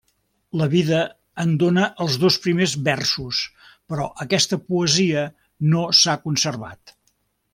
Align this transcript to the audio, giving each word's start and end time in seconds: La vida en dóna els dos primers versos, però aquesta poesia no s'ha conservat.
La 0.59 0.67
vida 0.69 1.01
en 1.43 1.51
dóna 1.63 1.83
els 2.05 2.15
dos 2.23 2.37
primers 2.45 2.73
versos, 2.87 3.41
però 3.93 4.09
aquesta 4.27 4.59
poesia 4.71 5.27
no 5.75 5.85
s'ha 6.01 6.19
conservat. 6.29 6.97